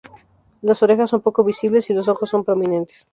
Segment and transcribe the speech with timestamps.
[0.63, 3.07] Las orejas son poco visibles, y los ojos son prominentes.